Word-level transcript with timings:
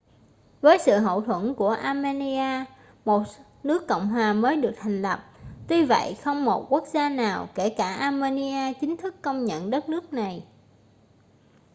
với 0.61 0.77
sự 0.79 0.97
hậu 0.97 1.21
thuẫn 1.21 1.53
của 1.53 1.69
armenia 1.69 2.65
một 3.05 3.23
nước 3.63 3.87
cộng 3.87 4.07
hòa 4.07 4.33
mới 4.33 4.55
được 4.57 4.73
thành 4.77 5.01
lập 5.01 5.25
tuy 5.67 5.85
vậy 5.85 6.17
không 6.23 6.45
một 6.45 6.67
quốc 6.69 6.83
gia 6.93 7.09
nào 7.09 7.47
kể 7.55 7.69
cả 7.77 7.93
armenia 7.93 8.73
chính 8.81 8.97
thức 8.97 9.15
công 9.21 9.45
nhận 9.45 9.69
đất 9.69 9.89
nước 9.89 10.13
này 10.13 10.45